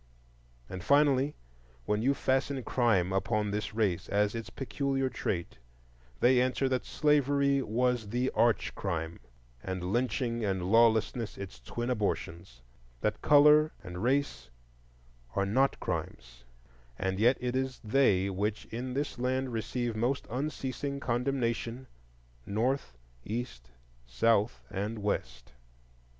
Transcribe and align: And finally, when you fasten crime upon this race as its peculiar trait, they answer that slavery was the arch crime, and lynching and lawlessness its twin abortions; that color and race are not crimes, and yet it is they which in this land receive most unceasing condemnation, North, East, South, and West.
And 0.67 0.83
finally, 0.83 1.35
when 1.85 2.01
you 2.01 2.15
fasten 2.15 2.63
crime 2.63 3.13
upon 3.13 3.51
this 3.51 3.75
race 3.75 4.09
as 4.09 4.33
its 4.33 4.49
peculiar 4.49 5.09
trait, 5.09 5.59
they 6.21 6.41
answer 6.41 6.67
that 6.69 6.85
slavery 6.87 7.61
was 7.61 8.09
the 8.09 8.31
arch 8.33 8.73
crime, 8.73 9.19
and 9.61 9.93
lynching 9.93 10.43
and 10.43 10.65
lawlessness 10.71 11.37
its 11.37 11.59
twin 11.59 11.91
abortions; 11.91 12.63
that 13.01 13.21
color 13.21 13.73
and 13.83 14.01
race 14.01 14.49
are 15.35 15.45
not 15.45 15.79
crimes, 15.79 16.45
and 16.97 17.19
yet 17.19 17.37
it 17.39 17.55
is 17.55 17.79
they 17.83 18.27
which 18.27 18.65
in 18.73 18.95
this 18.95 19.19
land 19.19 19.53
receive 19.53 19.95
most 19.95 20.25
unceasing 20.31 20.99
condemnation, 20.99 21.85
North, 22.43 22.97
East, 23.23 23.69
South, 24.07 24.63
and 24.71 24.97
West. 25.03 25.53